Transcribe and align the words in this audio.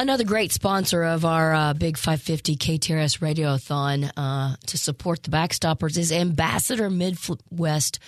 Another 0.00 0.22
great 0.22 0.52
sponsor 0.52 1.02
of 1.02 1.24
our 1.24 1.52
uh, 1.52 1.74
Big 1.74 1.98
550 1.98 2.54
KTRS 2.54 3.18
Radiothon 3.18 4.12
uh, 4.16 4.54
to 4.68 4.78
support 4.78 5.24
the 5.24 5.30
Backstoppers 5.30 5.98
is 5.98 6.12
Ambassador 6.12 6.88
Midwest 6.88 7.98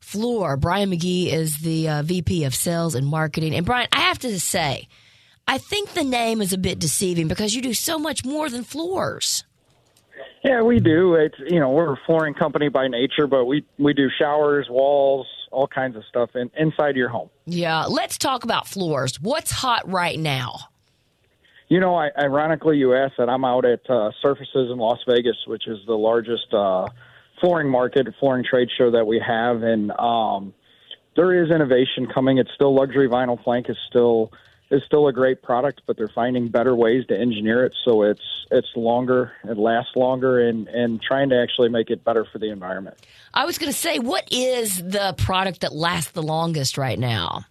Floor. 0.00 0.56
Brian 0.56 0.90
McGee 0.90 1.30
is 1.30 1.58
the 1.58 1.86
uh, 1.86 2.02
VP 2.02 2.44
of 2.44 2.54
Sales 2.54 2.94
and 2.94 3.06
Marketing. 3.06 3.54
And 3.54 3.66
Brian, 3.66 3.88
I 3.92 4.00
have 4.00 4.18
to 4.20 4.40
say, 4.40 4.88
I 5.46 5.58
think 5.58 5.92
the 5.92 6.02
name 6.02 6.40
is 6.40 6.54
a 6.54 6.58
bit 6.58 6.78
deceiving 6.78 7.28
because 7.28 7.54
you 7.54 7.60
do 7.60 7.74
so 7.74 7.98
much 7.98 8.24
more 8.24 8.48
than 8.48 8.64
floors. 8.64 9.44
Yeah, 10.42 10.62
we 10.62 10.80
do. 10.80 11.14
It's 11.16 11.36
you 11.50 11.60
know 11.60 11.68
we're 11.68 11.92
a 11.92 12.00
flooring 12.06 12.32
company 12.32 12.70
by 12.70 12.88
nature, 12.88 13.26
but 13.26 13.44
we 13.44 13.66
we 13.78 13.92
do 13.92 14.08
showers, 14.18 14.66
walls, 14.70 15.26
all 15.50 15.66
kinds 15.66 15.94
of 15.94 16.04
stuff 16.08 16.30
in, 16.36 16.50
inside 16.56 16.96
your 16.96 17.10
home. 17.10 17.28
Yeah, 17.44 17.84
let's 17.84 18.16
talk 18.16 18.44
about 18.44 18.66
floors. 18.66 19.20
What's 19.20 19.50
hot 19.50 19.86
right 19.90 20.18
now? 20.18 20.70
You 21.68 21.80
know, 21.80 21.94
I, 21.94 22.10
ironically, 22.18 22.78
you 22.78 22.94
asked 22.94 23.14
that. 23.18 23.28
I'm 23.28 23.44
out 23.44 23.64
at 23.64 23.88
uh, 23.90 24.10
Surfaces 24.22 24.70
in 24.70 24.78
Las 24.78 24.98
Vegas, 25.06 25.36
which 25.46 25.66
is 25.66 25.78
the 25.86 25.94
largest 25.94 26.52
uh, 26.52 26.86
flooring 27.40 27.68
market, 27.70 28.06
flooring 28.18 28.44
trade 28.44 28.68
show 28.76 28.90
that 28.90 29.06
we 29.06 29.20
have, 29.24 29.62
and 29.62 29.90
um, 29.92 30.54
there 31.16 31.42
is 31.42 31.50
innovation 31.50 32.06
coming. 32.12 32.38
It's 32.38 32.50
still 32.54 32.74
luxury 32.74 33.08
vinyl 33.08 33.42
plank 33.42 33.68
is 33.68 33.76
still 33.88 34.32
is 34.70 34.82
still 34.84 35.08
a 35.08 35.12
great 35.12 35.42
product, 35.42 35.82
but 35.86 35.96
they're 35.96 36.08
finding 36.08 36.48
better 36.48 36.76
ways 36.76 37.06
to 37.06 37.18
engineer 37.18 37.64
it 37.64 37.74
so 37.84 38.02
it's 38.02 38.20
it's 38.50 38.68
longer, 38.76 39.32
it 39.44 39.58
lasts 39.58 39.94
longer, 39.96 40.48
and 40.48 40.68
and 40.68 41.02
trying 41.02 41.28
to 41.30 41.40
actually 41.40 41.68
make 41.68 41.90
it 41.90 42.04
better 42.04 42.24
for 42.24 42.38
the 42.38 42.50
environment. 42.50 42.96
I 43.34 43.44
was 43.44 43.58
going 43.58 43.70
to 43.70 43.78
say, 43.78 43.98
what 43.98 44.28
is 44.30 44.78
the 44.78 45.14
product 45.18 45.60
that 45.60 45.74
lasts 45.74 46.12
the 46.12 46.22
longest 46.22 46.78
right 46.78 46.98
now? 46.98 47.44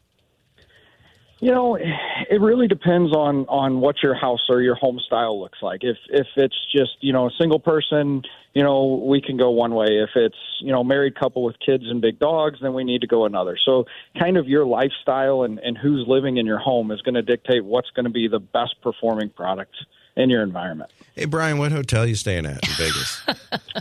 You 1.39 1.51
know, 1.51 1.75
it 1.75 2.41
really 2.41 2.67
depends 2.67 3.15
on 3.15 3.45
on 3.47 3.79
what 3.79 4.01
your 4.01 4.15
house 4.15 4.41
or 4.49 4.61
your 4.61 4.75
home 4.75 4.99
style 5.05 5.39
looks 5.39 5.59
like. 5.61 5.81
If 5.83 5.97
if 6.09 6.27
it's 6.35 6.55
just 6.75 6.91
you 7.01 7.13
know 7.13 7.27
a 7.27 7.31
single 7.39 7.59
person, 7.59 8.23
you 8.55 8.63
know 8.63 9.03
we 9.07 9.21
can 9.21 9.37
go 9.37 9.51
one 9.51 9.75
way. 9.75 9.85
If 9.85 10.09
it's 10.15 10.35
you 10.61 10.71
know 10.71 10.83
married 10.83 11.15
couple 11.15 11.43
with 11.43 11.55
kids 11.63 11.83
and 11.87 12.01
big 12.01 12.17
dogs, 12.17 12.57
then 12.61 12.73
we 12.73 12.83
need 12.83 13.01
to 13.01 13.07
go 13.07 13.25
another. 13.25 13.55
So 13.63 13.85
kind 14.17 14.37
of 14.37 14.47
your 14.47 14.65
lifestyle 14.65 15.43
and 15.43 15.59
and 15.59 15.77
who's 15.77 16.05
living 16.07 16.37
in 16.37 16.47
your 16.47 16.59
home 16.59 16.91
is 16.91 17.01
going 17.03 17.15
to 17.15 17.21
dictate 17.21 17.63
what's 17.63 17.91
going 17.91 18.05
to 18.05 18.11
be 18.11 18.27
the 18.27 18.39
best 18.39 18.75
performing 18.81 19.29
product 19.29 19.75
in 20.17 20.29
your 20.29 20.43
environment. 20.43 20.91
Hey, 21.15 21.25
Brian, 21.25 21.57
what 21.57 21.71
hotel 21.71 22.05
you 22.05 22.13
staying 22.13 22.45
at 22.45 22.67
in 22.67 22.73
Vegas? 22.75 23.21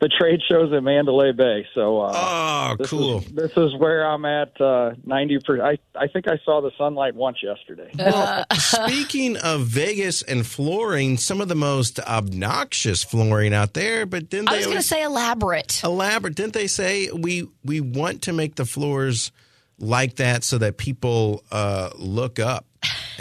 the 0.00 0.10
trade 0.18 0.40
shows 0.48 0.72
at 0.72 0.82
Mandalay 0.82 1.32
Bay. 1.32 1.66
So, 1.74 2.00
uh, 2.00 2.12
oh, 2.14 2.76
this 2.78 2.88
cool. 2.88 3.18
Is, 3.18 3.32
this 3.32 3.52
is 3.56 3.76
where 3.76 4.06
I'm 4.06 4.24
at. 4.24 4.58
Uh, 4.60 4.92
Ninety 5.04 5.38
percent. 5.38 5.62
I 5.62 5.78
I 5.98 6.06
think 6.08 6.28
I 6.28 6.38
saw 6.44 6.60
the 6.60 6.70
sunlight 6.78 7.14
once 7.14 7.38
yesterday. 7.42 7.90
Well, 8.12 8.44
speaking 8.54 9.36
of 9.38 9.66
Vegas 9.66 10.22
and 10.22 10.46
flooring, 10.46 11.16
some 11.16 11.40
of 11.40 11.48
the 11.48 11.54
most 11.54 11.98
obnoxious 12.00 13.02
flooring 13.04 13.54
out 13.54 13.74
there. 13.74 14.04
But 14.06 14.30
then 14.30 14.48
I 14.48 14.56
was 14.56 14.66
going 14.66 14.76
to 14.78 14.82
say 14.82 15.02
elaborate. 15.02 15.82
Elaborate. 15.82 16.34
Didn't 16.34 16.52
they 16.52 16.66
say 16.66 17.10
we 17.10 17.48
we 17.64 17.80
want 17.80 18.22
to 18.22 18.32
make 18.32 18.56
the 18.56 18.64
floors 18.64 19.32
like 19.78 20.16
that 20.16 20.44
so 20.44 20.58
that 20.58 20.76
people 20.76 21.42
uh, 21.50 21.90
look 21.96 22.38
up 22.38 22.66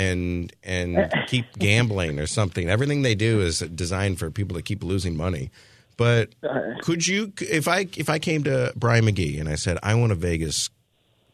and 0.02 0.54
and 0.64 1.12
keep 1.28 1.46
gambling 1.60 2.20
or 2.20 2.28
something. 2.28 2.70
Everything 2.70 3.02
they 3.02 3.16
do 3.16 3.42
is 3.42 3.60
designed 3.60 4.20
for 4.20 4.32
people 4.32 4.56
to 4.58 4.64
keep 4.64 4.84
losing 4.84 5.16
money. 5.16 5.52
But 5.98 6.34
could 6.82 7.08
you, 7.08 7.34
if 7.40 7.68
I 7.68 7.88
if 7.96 8.10
I 8.10 8.20
came 8.20 8.44
to 8.46 8.74
Brian 8.76 9.06
McGee 9.06 9.40
and 9.40 9.48
I 9.48 9.56
said 9.56 9.78
I 9.84 9.96
want 9.96 10.12
a 10.12 10.16
Vegas 10.16 10.70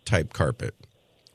type 0.05 0.33
carpet 0.33 0.75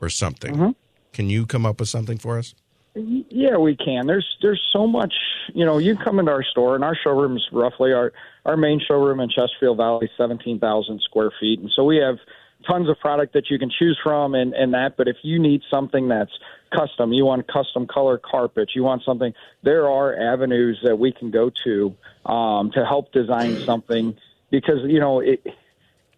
or 0.00 0.08
something, 0.08 0.54
mm-hmm. 0.54 0.70
can 1.12 1.30
you 1.30 1.46
come 1.46 1.64
up 1.64 1.80
with 1.80 1.88
something 1.88 2.18
for 2.18 2.38
us? 2.38 2.54
Yeah, 2.94 3.56
we 3.56 3.74
can. 3.74 4.06
There's 4.06 4.26
there's 4.42 4.60
so 4.70 4.86
much. 4.86 5.14
You 5.54 5.64
know, 5.64 5.78
you 5.78 5.96
come 5.96 6.18
into 6.18 6.30
our 6.30 6.44
store, 6.44 6.74
and 6.74 6.84
our 6.84 6.96
showroom 7.02 7.36
is 7.36 7.48
roughly 7.50 7.92
our 7.92 8.12
our 8.44 8.56
main 8.56 8.80
showroom 8.86 9.20
in 9.20 9.30
Chesterfield 9.30 9.78
Valley, 9.78 10.10
seventeen 10.18 10.58
thousand 10.58 11.00
square 11.00 11.30
feet, 11.40 11.60
and 11.60 11.70
so 11.74 11.84
we 11.84 11.96
have 11.96 12.18
tons 12.62 12.88
of 12.88 12.98
product 12.98 13.34
that 13.34 13.50
you 13.50 13.58
can 13.58 13.70
choose 13.70 13.98
from 14.02 14.34
and, 14.34 14.54
and 14.54 14.74
that. 14.74 14.96
But 14.96 15.08
if 15.08 15.16
you 15.22 15.38
need 15.38 15.62
something 15.70 16.08
that's 16.08 16.32
custom, 16.74 17.12
you 17.12 17.24
want 17.24 17.46
custom 17.52 17.86
color 17.86 18.18
carpets, 18.18 18.72
you 18.74 18.82
want 18.82 19.02
something, 19.04 19.32
there 19.62 19.88
are 19.88 20.14
avenues 20.14 20.80
that 20.84 20.98
we 20.98 21.12
can 21.12 21.30
go 21.30 21.50
to 21.64 21.94
um, 22.24 22.70
to 22.72 22.84
help 22.84 23.12
design 23.12 23.58
something 23.64 24.16
because, 24.50 24.78
you 24.84 25.00
know, 25.00 25.20
it, 25.20 25.44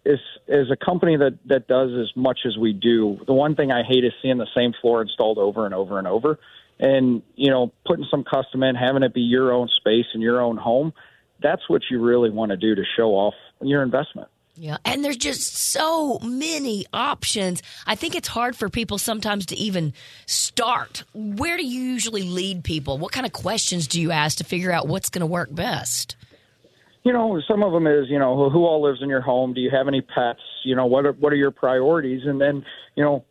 is 0.04 0.20
as 0.48 0.70
a 0.70 0.76
company 0.76 1.16
that 1.16 1.38
that 1.46 1.66
does 1.66 1.90
as 1.92 2.14
much 2.14 2.40
as 2.46 2.58
we 2.58 2.72
do, 2.72 3.18
the 3.26 3.32
one 3.32 3.56
thing 3.56 3.72
I 3.72 3.82
hate 3.82 4.04
is 4.04 4.12
seeing 4.20 4.38
the 4.38 4.46
same 4.54 4.74
floor 4.80 5.02
installed 5.02 5.38
over 5.38 5.64
and 5.64 5.74
over 5.74 5.98
and 5.98 6.06
over. 6.06 6.38
And 6.78 7.22
you 7.36 7.50
know, 7.50 7.72
putting 7.86 8.06
some 8.10 8.24
custom 8.24 8.62
in, 8.62 8.74
having 8.74 9.02
it 9.02 9.14
be 9.14 9.22
your 9.22 9.52
own 9.52 9.68
space 9.68 10.06
and 10.12 10.22
your 10.22 10.40
own 10.40 10.56
home, 10.56 10.92
that's 11.40 11.62
what 11.68 11.82
you 11.90 12.02
really 12.02 12.30
want 12.30 12.50
to 12.50 12.56
do 12.56 12.74
to 12.74 12.82
show 12.96 13.10
off 13.10 13.34
your 13.62 13.82
investment. 13.82 14.28
Yeah, 14.56 14.76
and 14.84 15.04
there's 15.04 15.16
just 15.16 15.56
so 15.56 16.20
many 16.20 16.86
options. 16.92 17.60
I 17.86 17.96
think 17.96 18.14
it's 18.14 18.28
hard 18.28 18.54
for 18.54 18.68
people 18.68 18.98
sometimes 18.98 19.46
to 19.46 19.56
even 19.56 19.92
start. 20.26 21.02
Where 21.12 21.56
do 21.56 21.66
you 21.66 21.80
usually 21.80 22.22
lead 22.22 22.62
people? 22.62 22.98
What 22.98 23.10
kind 23.10 23.26
of 23.26 23.32
questions 23.32 23.88
do 23.88 24.00
you 24.00 24.12
ask 24.12 24.38
to 24.38 24.44
figure 24.44 24.70
out 24.70 24.86
what's 24.86 25.10
going 25.10 25.20
to 25.20 25.26
work 25.26 25.52
best? 25.52 26.14
You 27.02 27.12
know, 27.12 27.40
some 27.48 27.64
of 27.64 27.72
them 27.72 27.88
is, 27.88 28.08
you 28.08 28.18
know, 28.18 28.48
who 28.48 28.64
all 28.64 28.80
lives 28.80 29.02
in 29.02 29.08
your 29.08 29.20
home? 29.20 29.54
Do 29.54 29.60
you 29.60 29.70
have 29.70 29.88
any 29.88 30.00
pets? 30.00 30.40
You 30.64 30.76
know, 30.76 30.86
what 30.86 31.04
are, 31.04 31.12
what 31.12 31.32
are 31.32 31.36
your 31.36 31.50
priorities? 31.50 32.22
And 32.24 32.40
then, 32.40 32.64
you 32.94 33.02
know, 33.02 33.24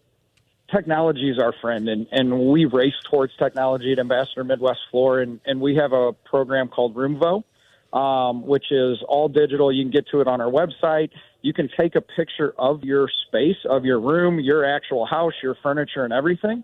technology 0.72 1.30
is 1.30 1.40
our 1.40 1.54
friend, 1.62 1.88
and, 1.88 2.06
and 2.12 2.52
we 2.52 2.66
race 2.66 2.94
towards 3.10 3.34
technology 3.38 3.94
at 3.94 4.00
Ambassador 4.00 4.44
Midwest 4.44 4.82
Floor, 4.92 5.22
and, 5.22 5.40
and 5.46 5.62
we 5.62 5.76
have 5.76 5.94
a 5.94 6.12
program 6.12 6.68
called 6.68 6.96
Roomvo 6.96 7.44
um, 7.94 8.46
which 8.46 8.72
is 8.72 8.98
all 9.08 9.30
digital. 9.30 9.72
You 9.72 9.84
can 9.84 9.92
get 9.92 10.08
to 10.10 10.20
it 10.20 10.28
on 10.28 10.42
our 10.42 10.50
website. 10.50 11.12
You 11.42 11.54
can 11.54 11.70
take 11.78 11.96
a 11.96 12.02
picture 12.02 12.54
of 12.58 12.84
your 12.84 13.08
space, 13.28 13.58
of 13.70 13.86
your 13.86 14.00
room, 14.00 14.40
your 14.40 14.66
actual 14.66 15.06
house, 15.06 15.34
your 15.42 15.56
furniture, 15.62 16.04
and 16.04 16.12
everything. 16.12 16.64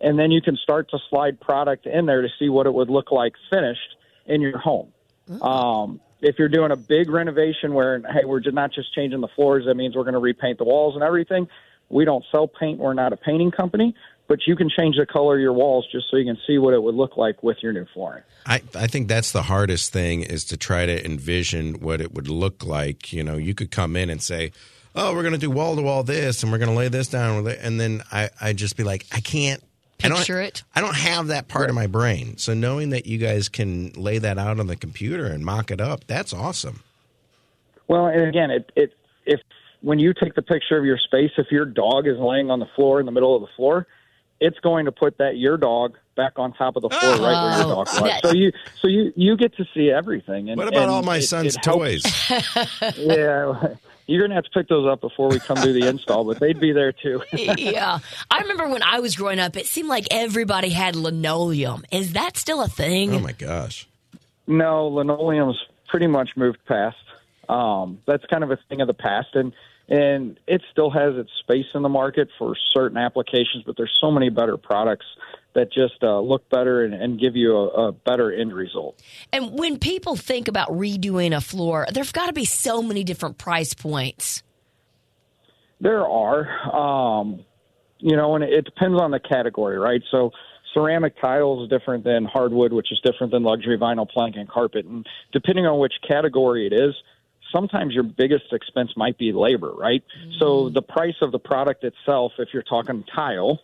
And 0.00 0.18
then 0.18 0.30
you 0.30 0.40
can 0.40 0.56
start 0.56 0.88
to 0.90 0.98
slide 1.10 1.40
product 1.40 1.86
in 1.86 2.06
there 2.06 2.22
to 2.22 2.28
see 2.38 2.48
what 2.48 2.66
it 2.66 2.72
would 2.72 2.88
look 2.88 3.10
like 3.10 3.34
finished 3.50 3.96
in 4.26 4.40
your 4.40 4.58
home. 4.58 4.92
Mm-hmm. 5.28 5.42
Um, 5.42 6.00
if 6.20 6.38
you're 6.38 6.48
doing 6.48 6.70
a 6.70 6.76
big 6.76 7.10
renovation 7.10 7.74
where, 7.74 8.00
hey, 8.00 8.24
we're 8.24 8.40
not 8.50 8.72
just 8.72 8.94
changing 8.94 9.20
the 9.20 9.28
floors, 9.28 9.64
that 9.66 9.74
means 9.74 9.96
we're 9.96 10.04
going 10.04 10.14
to 10.14 10.20
repaint 10.20 10.58
the 10.58 10.64
walls 10.64 10.94
and 10.94 11.02
everything. 11.02 11.48
We 11.88 12.04
don't 12.04 12.24
sell 12.30 12.46
paint. 12.46 12.78
We're 12.78 12.94
not 12.94 13.12
a 13.12 13.16
painting 13.16 13.50
company 13.50 13.94
but 14.30 14.46
you 14.46 14.54
can 14.54 14.70
change 14.70 14.94
the 14.96 15.04
color 15.04 15.34
of 15.34 15.40
your 15.40 15.52
walls 15.52 15.88
just 15.90 16.08
so 16.08 16.16
you 16.16 16.24
can 16.24 16.38
see 16.46 16.56
what 16.56 16.72
it 16.72 16.80
would 16.80 16.94
look 16.94 17.16
like 17.16 17.42
with 17.42 17.56
your 17.64 17.72
new 17.72 17.84
flooring. 17.92 18.22
I, 18.46 18.62
I 18.76 18.86
think 18.86 19.08
that's 19.08 19.32
the 19.32 19.42
hardest 19.42 19.92
thing 19.92 20.22
is 20.22 20.44
to 20.44 20.56
try 20.56 20.86
to 20.86 21.04
envision 21.04 21.80
what 21.80 22.00
it 22.00 22.14
would 22.14 22.28
look 22.28 22.64
like. 22.64 23.12
You 23.12 23.24
know, 23.24 23.36
you 23.36 23.54
could 23.54 23.72
come 23.72 23.96
in 23.96 24.08
and 24.08 24.22
say, 24.22 24.52
oh, 24.94 25.16
we're 25.16 25.22
going 25.22 25.32
to 25.32 25.38
do 25.38 25.50
wall 25.50 25.74
to 25.74 25.82
wall 25.82 26.04
this 26.04 26.44
and 26.44 26.52
we're 26.52 26.58
going 26.58 26.70
to 26.70 26.76
lay 26.76 26.86
this 26.86 27.08
down. 27.08 27.44
And 27.48 27.80
then 27.80 28.04
I, 28.12 28.30
I 28.40 28.52
just 28.52 28.76
be 28.76 28.84
like, 28.84 29.04
I 29.10 29.18
can't 29.18 29.64
picture 29.98 30.40
I 30.40 30.44
it. 30.44 30.62
I 30.76 30.80
don't 30.80 30.94
have 30.94 31.26
that 31.26 31.48
part 31.48 31.62
right. 31.62 31.70
of 31.70 31.74
my 31.74 31.88
brain. 31.88 32.38
So 32.38 32.54
knowing 32.54 32.90
that 32.90 33.06
you 33.06 33.18
guys 33.18 33.48
can 33.48 33.90
lay 33.94 34.18
that 34.18 34.38
out 34.38 34.60
on 34.60 34.68
the 34.68 34.76
computer 34.76 35.26
and 35.26 35.44
mock 35.44 35.72
it 35.72 35.80
up, 35.80 36.06
that's 36.06 36.32
awesome. 36.32 36.84
Well, 37.88 38.06
and 38.06 38.28
again, 38.28 38.52
it, 38.52 38.70
it 38.76 38.92
if 39.26 39.40
when 39.80 39.98
you 39.98 40.14
take 40.14 40.36
the 40.36 40.42
picture 40.42 40.78
of 40.78 40.84
your 40.84 40.98
space, 40.98 41.32
if 41.36 41.50
your 41.50 41.64
dog 41.64 42.06
is 42.06 42.16
laying 42.16 42.48
on 42.48 42.60
the 42.60 42.68
floor 42.76 43.00
in 43.00 43.06
the 43.06 43.12
middle 43.12 43.34
of 43.34 43.42
the 43.42 43.48
floor, 43.56 43.88
it's 44.40 44.58
going 44.60 44.86
to 44.86 44.92
put 44.92 45.18
that 45.18 45.36
your 45.36 45.56
dog 45.56 45.96
back 46.16 46.38
on 46.38 46.52
top 46.52 46.76
of 46.76 46.82
the 46.82 46.90
floor 46.90 47.00
oh, 47.02 47.22
right 47.22 47.44
where 47.44 47.58
your 47.58 47.74
dog 47.74 47.88
was. 48.00 48.20
So 48.22 48.32
you 48.32 48.52
so 48.80 48.88
you 48.88 49.12
you 49.14 49.36
get 49.36 49.56
to 49.56 49.66
see 49.74 49.90
everything. 49.90 50.48
And, 50.48 50.58
what 50.58 50.68
about 50.68 50.82
and 50.82 50.90
all 50.90 51.02
my 51.02 51.18
it, 51.18 51.22
son's 51.22 51.56
it 51.56 51.62
toys? 51.62 52.02
yeah. 52.96 53.74
You're 54.06 54.22
gonna 54.22 54.34
have 54.34 54.44
to 54.44 54.50
pick 54.50 54.66
those 54.66 54.88
up 54.88 55.00
before 55.00 55.28
we 55.28 55.38
come 55.38 55.56
do 55.62 55.72
the 55.72 55.86
install, 55.86 56.24
but 56.24 56.40
they'd 56.40 56.58
be 56.58 56.72
there 56.72 56.90
too. 56.90 57.22
yeah, 57.32 58.00
I 58.28 58.40
remember 58.40 58.66
when 58.68 58.82
I 58.82 58.98
was 58.98 59.14
growing 59.14 59.38
up, 59.38 59.56
it 59.56 59.66
seemed 59.66 59.88
like 59.88 60.08
everybody 60.10 60.70
had 60.70 60.96
linoleum. 60.96 61.84
Is 61.92 62.14
that 62.14 62.36
still 62.36 62.60
a 62.60 62.66
thing? 62.66 63.14
Oh 63.14 63.20
my 63.20 63.30
gosh! 63.30 63.88
No, 64.48 64.88
linoleum's 64.88 65.64
pretty 65.86 66.08
much 66.08 66.30
moved 66.36 66.58
past. 66.66 66.96
Um, 67.48 68.00
that's 68.04 68.26
kind 68.26 68.42
of 68.42 68.50
a 68.50 68.58
thing 68.68 68.80
of 68.80 68.88
the 68.88 68.94
past, 68.94 69.28
and 69.34 69.52
and 69.90 70.38
it 70.46 70.62
still 70.70 70.90
has 70.90 71.16
its 71.16 71.30
space 71.40 71.66
in 71.74 71.82
the 71.82 71.88
market 71.88 72.28
for 72.38 72.54
certain 72.72 72.96
applications, 72.96 73.64
but 73.66 73.76
there's 73.76 73.96
so 74.00 74.10
many 74.10 74.30
better 74.30 74.56
products 74.56 75.06
that 75.54 75.72
just 75.72 76.02
uh, 76.02 76.20
look 76.20 76.48
better 76.48 76.84
and, 76.84 76.94
and 76.94 77.18
give 77.18 77.34
you 77.34 77.56
a, 77.56 77.88
a, 77.88 77.92
better 77.92 78.32
end 78.32 78.52
result. 78.52 79.02
And 79.32 79.58
when 79.58 79.80
people 79.80 80.14
think 80.14 80.46
about 80.46 80.68
redoing 80.68 81.36
a 81.36 81.40
floor, 81.40 81.88
there's 81.92 82.12
got 82.12 82.26
to 82.26 82.32
be 82.32 82.44
so 82.44 82.82
many 82.82 83.02
different 83.02 83.36
price 83.36 83.74
points. 83.74 84.44
There 85.80 86.06
are, 86.06 86.46
um, 86.72 87.44
you 87.98 88.16
know, 88.16 88.36
and 88.36 88.44
it 88.44 88.64
depends 88.64 89.00
on 89.00 89.10
the 89.10 89.18
category, 89.18 89.76
right? 89.76 90.02
So 90.12 90.30
ceramic 90.72 91.20
tile 91.20 91.64
is 91.64 91.68
different 91.68 92.04
than 92.04 92.26
hardwood, 92.26 92.72
which 92.72 92.92
is 92.92 93.00
different 93.04 93.32
than 93.32 93.42
luxury 93.42 93.76
vinyl 93.76 94.08
plank 94.08 94.36
and 94.36 94.48
carpet, 94.48 94.86
and 94.86 95.04
depending 95.32 95.66
on 95.66 95.80
which 95.80 95.94
category 96.06 96.66
it 96.66 96.72
is 96.72 96.94
sometimes 97.52 97.94
your 97.94 98.02
biggest 98.02 98.52
expense 98.52 98.90
might 98.96 99.18
be 99.18 99.32
labor, 99.32 99.72
right? 99.72 100.02
Mm-hmm. 100.18 100.38
So 100.38 100.68
the 100.68 100.82
price 100.82 101.16
of 101.22 101.32
the 101.32 101.38
product 101.38 101.84
itself, 101.84 102.32
if 102.38 102.48
you're 102.52 102.62
talking 102.62 103.04
tile, 103.14 103.60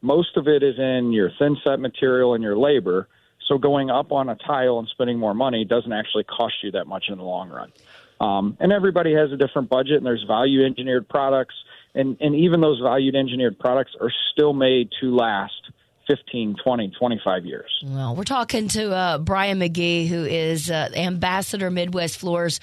most 0.00 0.36
of 0.36 0.48
it 0.48 0.62
is 0.62 0.78
in 0.78 1.12
your 1.12 1.30
thin 1.38 1.56
set 1.64 1.80
material 1.80 2.34
and 2.34 2.42
your 2.42 2.56
labor. 2.56 3.08
So 3.48 3.58
going 3.58 3.90
up 3.90 4.12
on 4.12 4.28
a 4.28 4.36
tile 4.36 4.78
and 4.78 4.88
spending 4.88 5.18
more 5.18 5.34
money 5.34 5.64
doesn't 5.64 5.92
actually 5.92 6.24
cost 6.24 6.54
you 6.62 6.70
that 6.72 6.86
much 6.86 7.06
in 7.08 7.18
the 7.18 7.24
long 7.24 7.50
run. 7.50 7.72
Um, 8.20 8.56
and 8.60 8.72
everybody 8.72 9.14
has 9.14 9.32
a 9.32 9.36
different 9.36 9.68
budget, 9.68 9.96
and 9.96 10.06
there's 10.06 10.24
value 10.26 10.64
engineered 10.64 11.08
products, 11.08 11.54
and, 11.94 12.16
and 12.20 12.36
even 12.36 12.60
those 12.60 12.78
valued 12.80 13.16
engineered 13.16 13.58
products 13.58 13.92
are 14.00 14.12
still 14.32 14.52
made 14.52 14.90
to 15.00 15.14
last 15.14 15.71
15, 16.06 16.56
20, 16.62 16.90
25 16.98 17.46
years. 17.46 17.84
Well, 17.84 18.16
we're 18.16 18.24
talking 18.24 18.68
to 18.68 18.92
uh, 18.92 19.18
Brian 19.18 19.58
McGee, 19.60 20.08
who 20.08 20.24
is 20.24 20.70
uh, 20.70 20.90
Ambassador 20.94 21.70
Midwest 21.70 22.18
Floors 22.18 22.60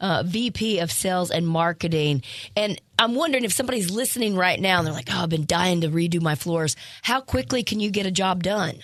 uh, 0.00 0.22
VP 0.26 0.80
of 0.80 0.90
Sales 0.90 1.30
and 1.30 1.46
Marketing. 1.46 2.22
And 2.56 2.80
I'm 2.98 3.14
wondering 3.14 3.44
if 3.44 3.52
somebody's 3.52 3.90
listening 3.90 4.36
right 4.36 4.60
now 4.60 4.78
and 4.78 4.86
they're 4.86 4.94
like, 4.94 5.08
oh, 5.12 5.22
I've 5.22 5.28
been 5.28 5.46
dying 5.46 5.80
to 5.82 5.88
redo 5.88 6.20
my 6.20 6.34
floors. 6.34 6.76
How 7.02 7.20
quickly 7.20 7.62
can 7.62 7.80
you 7.80 7.90
get 7.90 8.06
a 8.06 8.10
job 8.10 8.42
done? 8.42 8.76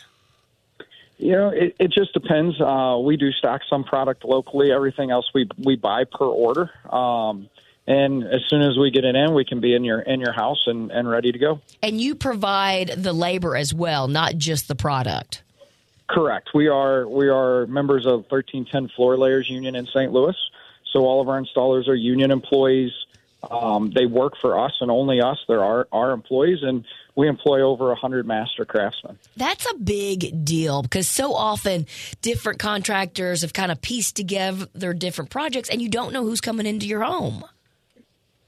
You 1.18 1.32
know, 1.32 1.48
it, 1.48 1.74
it 1.80 1.90
just 1.92 2.12
depends. 2.14 2.60
Uh, 2.60 2.98
we 3.02 3.16
do 3.16 3.32
stock 3.32 3.62
some 3.68 3.82
product 3.82 4.24
locally. 4.24 4.70
Everything 4.70 5.10
else 5.10 5.28
we 5.34 5.48
we 5.58 5.74
buy 5.74 6.04
per 6.04 6.24
order. 6.24 6.70
Um, 6.88 7.48
and 7.88 8.22
as 8.24 8.42
soon 8.48 8.60
as 8.60 8.76
we 8.76 8.90
get 8.90 9.06
it 9.06 9.16
in, 9.16 9.32
we 9.32 9.46
can 9.46 9.60
be 9.60 9.74
in 9.74 9.82
your 9.82 10.00
in 10.00 10.20
your 10.20 10.32
house 10.32 10.62
and, 10.66 10.90
and 10.90 11.08
ready 11.08 11.32
to 11.32 11.38
go. 11.38 11.60
And 11.82 11.98
you 11.98 12.14
provide 12.14 12.88
the 12.88 13.14
labor 13.14 13.56
as 13.56 13.72
well, 13.72 14.08
not 14.08 14.36
just 14.36 14.68
the 14.68 14.74
product. 14.74 15.42
Correct. 16.06 16.50
We 16.54 16.68
are 16.68 17.08
we 17.08 17.28
are 17.30 17.66
members 17.66 18.04
of 18.04 18.26
1310 18.28 18.90
Floor 18.94 19.16
Layers 19.16 19.48
Union 19.48 19.74
in 19.74 19.86
St. 19.86 20.12
Louis. 20.12 20.36
So 20.92 21.00
all 21.00 21.22
of 21.22 21.30
our 21.30 21.42
installers 21.42 21.88
are 21.88 21.94
union 21.94 22.30
employees. 22.30 22.92
Um, 23.50 23.90
they 23.94 24.04
work 24.04 24.34
for 24.38 24.58
us 24.58 24.72
and 24.80 24.90
only 24.90 25.20
us. 25.22 25.38
They're 25.46 25.62
our, 25.64 25.86
our 25.92 26.10
employees, 26.10 26.58
and 26.62 26.84
we 27.14 27.28
employ 27.28 27.60
over 27.60 27.86
100 27.88 28.26
master 28.26 28.64
craftsmen. 28.64 29.18
That's 29.36 29.64
a 29.70 29.74
big 29.76 30.44
deal 30.44 30.82
because 30.82 31.06
so 31.06 31.34
often 31.34 31.86
different 32.20 32.58
contractors 32.58 33.42
have 33.42 33.52
kind 33.52 33.70
of 33.70 33.80
pieced 33.80 34.16
together 34.16 34.66
their 34.74 34.92
different 34.92 35.30
projects, 35.30 35.68
and 35.68 35.80
you 35.80 35.88
don't 35.88 36.12
know 36.12 36.24
who's 36.24 36.40
coming 36.40 36.66
into 36.66 36.86
your 36.86 37.02
home. 37.02 37.44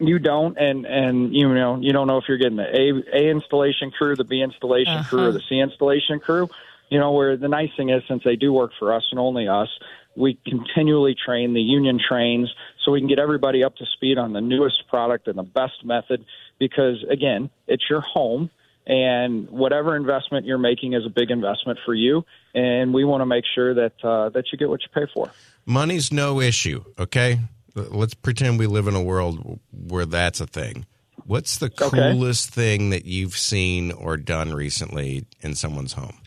You 0.00 0.18
don't, 0.18 0.56
and 0.58 0.86
and 0.86 1.34
you 1.34 1.52
know 1.52 1.78
you 1.80 1.92
don't 1.92 2.06
know 2.06 2.16
if 2.16 2.24
you're 2.26 2.38
getting 2.38 2.56
the 2.56 2.64
A 2.64 3.18
A 3.18 3.30
installation 3.30 3.90
crew, 3.90 4.16
the 4.16 4.24
B 4.24 4.40
installation 4.42 4.94
uh-huh. 4.94 5.08
crew, 5.08 5.26
or 5.26 5.32
the 5.32 5.42
C 5.48 5.58
installation 5.60 6.20
crew. 6.20 6.48
You 6.88 6.98
know 6.98 7.12
where 7.12 7.36
the 7.36 7.48
nice 7.48 7.70
thing 7.76 7.90
is, 7.90 8.02
since 8.08 8.24
they 8.24 8.36
do 8.36 8.52
work 8.52 8.72
for 8.78 8.94
us 8.94 9.06
and 9.10 9.20
only 9.20 9.46
us, 9.46 9.68
we 10.16 10.38
continually 10.46 11.14
train 11.14 11.54
the 11.54 11.60
union 11.60 11.98
trains 12.06 12.52
so 12.84 12.92
we 12.92 13.00
can 13.00 13.08
get 13.08 13.18
everybody 13.18 13.62
up 13.62 13.76
to 13.76 13.86
speed 13.86 14.18
on 14.18 14.32
the 14.32 14.40
newest 14.40 14.88
product 14.88 15.28
and 15.28 15.38
the 15.38 15.42
best 15.42 15.84
method 15.84 16.24
because 16.58 17.04
again 17.10 17.50
it's 17.66 17.84
your 17.88 18.00
home 18.00 18.50
and 18.86 19.48
whatever 19.50 19.94
investment 19.94 20.46
you're 20.46 20.58
making 20.58 20.94
is 20.94 21.04
a 21.06 21.10
big 21.10 21.30
investment 21.30 21.78
for 21.84 21.94
you 21.94 22.24
and 22.54 22.92
we 22.92 23.04
want 23.04 23.20
to 23.20 23.26
make 23.26 23.44
sure 23.54 23.74
that 23.74 23.92
uh, 24.04 24.28
that 24.30 24.44
you 24.52 24.58
get 24.58 24.68
what 24.68 24.80
you 24.82 24.88
pay 24.92 25.10
for 25.12 25.30
money's 25.64 26.12
no 26.12 26.40
issue 26.40 26.82
okay 26.98 27.38
let's 27.74 28.14
pretend 28.14 28.58
we 28.58 28.66
live 28.66 28.86
in 28.86 28.94
a 28.94 29.02
world 29.02 29.60
where 29.72 30.06
that's 30.06 30.40
a 30.40 30.46
thing 30.46 30.86
what's 31.24 31.58
the 31.58 31.70
coolest 31.70 32.50
okay. 32.50 32.76
thing 32.76 32.90
that 32.90 33.04
you've 33.04 33.36
seen 33.36 33.92
or 33.92 34.16
done 34.16 34.52
recently 34.52 35.26
in 35.40 35.54
someone's 35.54 35.92
home 35.92 36.20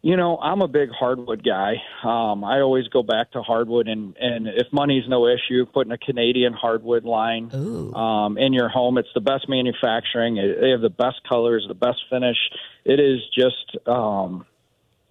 you 0.00 0.16
know, 0.16 0.38
I'm 0.38 0.62
a 0.62 0.68
big 0.68 0.90
hardwood 0.90 1.44
guy. 1.44 1.74
Um, 2.04 2.44
I 2.44 2.60
always 2.60 2.86
go 2.88 3.02
back 3.02 3.32
to 3.32 3.42
hardwood, 3.42 3.88
and 3.88 4.16
and 4.16 4.46
if 4.46 4.68
money's 4.72 5.08
no 5.08 5.26
issue, 5.26 5.66
putting 5.66 5.92
a 5.92 5.98
Canadian 5.98 6.52
hardwood 6.52 7.04
line 7.04 7.50
um, 7.94 8.38
in 8.38 8.52
your 8.52 8.68
home, 8.68 8.96
it's 8.96 9.08
the 9.14 9.20
best 9.20 9.48
manufacturing. 9.48 10.36
They 10.36 10.70
have 10.70 10.82
the 10.82 10.88
best 10.88 11.16
colors, 11.28 11.64
the 11.66 11.74
best 11.74 11.98
finish. 12.08 12.36
It 12.84 13.00
is 13.00 13.18
just 13.34 13.88
um, 13.88 14.46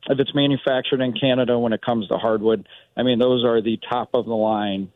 if 0.09 0.19
it's 0.19 0.33
manufactured 0.33 1.01
in 1.01 1.13
Canada 1.13 1.59
when 1.59 1.73
it 1.73 1.81
comes 1.81 2.07
to 2.07 2.15
hardwood. 2.15 2.65
I 2.95 3.03
mean, 3.03 3.19
those 3.19 3.43
are 3.43 3.61
the 3.61 3.77
top 3.89 4.11
of 4.13 4.25
the 4.25 4.35
line 4.35 4.93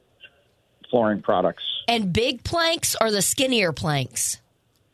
flooring 0.92 1.24
products. 1.24 1.64
And 1.88 2.14
big 2.14 2.44
planks 2.44 2.96
or 3.02 3.10
the 3.10 3.24
skinnier 3.24 3.72
planks? 3.72 4.38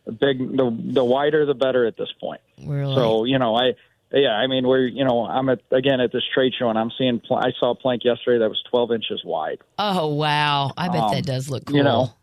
The 0.06 0.14
big, 0.14 0.40
the 0.40 0.76
the 0.94 1.04
wider 1.04 1.46
the 1.46 1.54
better 1.54 1.86
at 1.86 1.98
this 1.98 2.14
point. 2.18 2.40
Really? 2.66 2.96
So 2.96 3.26
you 3.26 3.40
know, 3.40 3.56
I 3.56 3.74
yeah, 4.12 4.30
I 4.30 4.48
mean, 4.48 4.66
we're 4.66 4.88
you 4.88 5.04
know, 5.04 5.26
I'm 5.26 5.50
at 5.50 5.62
again 5.72 6.00
at 6.00 6.14
this 6.14 6.24
trade 6.34 6.54
show, 6.58 6.70
and 6.70 6.80
I'm 6.80 6.92
seeing. 6.98 7.20
Pl- 7.20 7.38
I 7.38 7.52
saw 7.60 7.72
a 7.72 7.76
plank 7.76 8.06
yesterday 8.06 8.40
that 8.40 8.50
was 8.50 8.64
12 8.70 8.94
inches 8.94 9.22
wide. 9.26 9.60
Oh 9.78 10.08
wow! 10.14 10.72
I 10.78 10.88
bet 10.88 11.02
um, 11.02 11.12
that 11.12 11.26
does 11.26 11.50
look 11.50 11.66
cool. 11.66 11.76
You 11.76 11.84
know, 11.84 12.14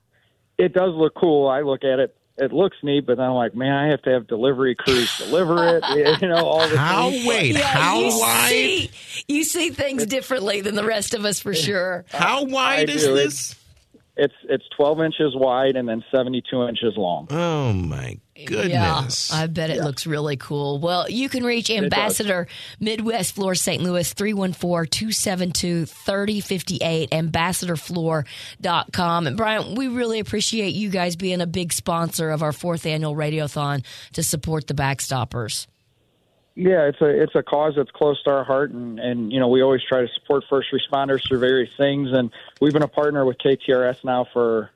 it 0.57 0.73
does 0.73 0.95
look 0.95 1.15
cool. 1.15 1.47
I 1.47 1.61
look 1.61 1.85
at 1.85 1.99
it. 1.99 2.17
It 2.37 2.53
looks 2.53 2.77
neat, 2.83 3.07
but 3.07 3.19
then 3.19 3.27
I'm 3.27 3.35
like, 3.35 3.55
man, 3.55 3.73
I 3.73 3.89
have 3.89 4.03
to 4.03 4.11
have 4.11 4.27
delivery 4.27 4.75
crews 4.75 5.15
deliver 5.19 5.77
it. 5.77 6.21
you 6.23 6.29
know, 6.29 6.47
all 6.47 6.67
the 6.67 6.79
how 6.79 7.11
wait, 7.11 7.55
yeah, 7.55 7.67
how 7.67 8.01
you 8.01 8.19
wide? 8.19 8.49
See, 8.49 8.91
you 9.29 9.45
see 9.45 9.71
things 9.71 10.07
differently 10.07 10.63
than 10.63 10.75
the 10.75 10.85
rest 10.85 11.13
of 11.13 11.27
us 11.27 11.39
for 11.39 11.55
sure. 11.55 12.07
How 12.09 12.45
wide 12.45 12.89
is 12.89 13.05
this? 13.05 13.57
It's 14.17 14.35
it's 14.45 14.65
12 14.77 15.01
inches 15.01 15.35
wide 15.35 15.75
and 15.75 15.89
then 15.89 16.05
72 16.15 16.69
inches 16.69 16.97
long. 16.97 17.27
Oh 17.31 17.73
my 17.73 18.21
goodness! 18.47 19.33
Yeah, 19.33 19.37
I 19.37 19.49
bet 19.49 19.71
it 19.71 19.79
yeah. 19.79 19.85
looks 19.85 20.07
really 20.07 20.37
cool. 20.37 20.79
Well, 20.79 21.11
you 21.11 21.29
can 21.29 21.43
reach 21.43 21.69
Ambassador 21.69 22.47
Midwest 22.79 23.35
Floor 23.35 23.57
St. 23.57 23.83
Louis 23.83 24.15
314-272-3058 24.15 27.09
ambassadorfloor.com. 27.09 29.27
And 29.27 29.37
Brian, 29.37 29.75
we 29.75 29.89
really 29.89 30.21
appreciate 30.21 30.75
you 30.75 30.91
guys 30.91 31.17
being 31.17 31.41
a 31.41 31.47
big 31.47 31.73
sponsor 31.73 32.31
of 32.31 32.45
our 32.45 32.53
fourth 32.53 32.87
annual 32.87 33.17
radiothon 33.17 33.85
to 34.13 34.23
support 34.23 34.69
the 34.69 34.75
backstoppers. 34.75 35.67
Yeah, 36.57 36.87
it's 36.87 37.01
a 37.01 37.07
it's 37.07 37.35
a 37.35 37.43
cause 37.43 37.75
that's 37.77 37.91
close 37.91 38.23
to 38.23 38.31
our 38.31 38.45
heart, 38.45 38.71
and 38.71 39.01
and 39.01 39.33
you 39.33 39.41
know 39.41 39.49
we 39.49 39.63
always 39.63 39.83
try 39.89 40.03
to 40.03 40.09
support 40.15 40.45
first 40.49 40.69
responders 40.73 41.27
through 41.27 41.41
various 41.41 41.71
things, 41.77 42.11
and 42.13 42.31
we've 42.61 42.73
been 42.73 42.83
a 42.83 42.89
partner 42.89 43.25
with 43.25 43.39
KTRS 43.39 44.05
now 44.05 44.27
for 44.33 44.71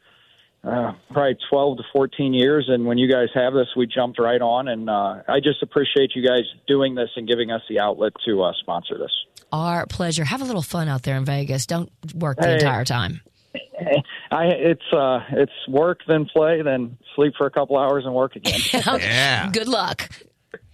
uh, 0.64 0.92
probably 1.12 1.36
12 1.48 1.78
to 1.78 1.82
14 1.92 2.34
years. 2.34 2.68
And 2.68 2.84
when 2.84 2.98
you 2.98 3.10
guys 3.10 3.28
have 3.34 3.54
this, 3.54 3.68
we 3.76 3.86
jumped 3.86 4.18
right 4.18 4.40
on. 4.40 4.68
And 4.68 4.90
uh, 4.90 5.22
I 5.28 5.40
just 5.40 5.62
appreciate 5.62 6.14
you 6.14 6.26
guys 6.26 6.42
doing 6.66 6.94
this 6.94 7.10
and 7.16 7.28
giving 7.28 7.50
us 7.50 7.62
the 7.68 7.80
outlet 7.80 8.12
to 8.26 8.42
uh, 8.42 8.52
sponsor 8.60 8.98
this. 8.98 9.12
Our 9.52 9.86
pleasure. 9.86 10.24
Have 10.24 10.42
a 10.42 10.44
little 10.44 10.62
fun 10.62 10.88
out 10.88 11.02
there 11.04 11.16
in 11.16 11.24
Vegas. 11.24 11.66
Don't 11.66 11.90
work 12.14 12.38
the 12.38 12.46
hey, 12.46 12.54
entire 12.54 12.84
time. 12.84 13.20
I 14.30 14.44
it's 14.46 14.82
uh 14.92 15.20
it's 15.30 15.52
work 15.68 16.00
then 16.06 16.26
play 16.26 16.60
then 16.60 16.98
sleep 17.14 17.32
for 17.38 17.46
a 17.46 17.50
couple 17.50 17.78
hours 17.78 18.04
and 18.04 18.14
work 18.14 18.36
again. 18.36 18.60
yeah. 19.00 19.50
Good 19.50 19.68
luck. 19.68 20.10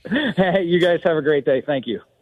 Hey, 0.37 0.65
you 0.65 0.81
guys 0.81 1.01
have 1.05 1.17
a 1.17 1.23
great 1.23 1.45
day. 1.45 1.63
Thank 1.63 1.87
you. 1.87 2.05